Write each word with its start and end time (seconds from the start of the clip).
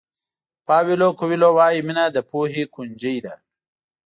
پاویلو 0.65 1.09
کویلو 1.19 1.49
وایي 1.57 1.79
مینه 1.87 2.05
د 2.15 2.17
پوهې 2.29 2.63
کونجۍ 2.73 3.17
ده. 3.25 3.33